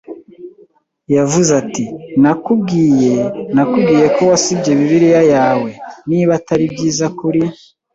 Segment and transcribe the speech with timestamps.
[1.15, 1.85] Yavuze ati:
[2.21, 3.13] “Nakubwiye,
[3.55, 5.69] nakubwiye ko wasibye Bibiliya yawe.
[6.09, 7.41] Niba atari byiza kuri